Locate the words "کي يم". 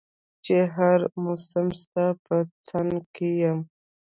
3.15-3.59